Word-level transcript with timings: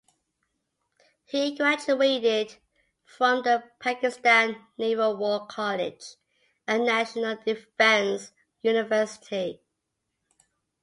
He 1.25 1.55
graduated 1.55 2.55
from 3.05 3.43
the 3.43 3.65
Pakistan 3.79 4.59
Naval 4.75 5.15
War 5.15 5.45
College 5.45 6.15
and 6.67 6.87
National 6.87 7.35
Defence 7.45 8.31
University. 8.63 9.61